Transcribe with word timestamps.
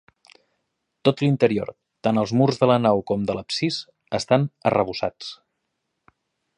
Tot 1.09 1.21
l'interior, 1.25 1.69
tant 2.07 2.21
els 2.23 2.33
murs 2.41 2.59
de 2.63 2.71
la 2.73 2.79
nau 2.87 3.05
com 3.13 3.29
de 3.31 3.37
l'absis, 3.41 3.81
estan 4.23 4.49
arrebossats. 4.71 5.33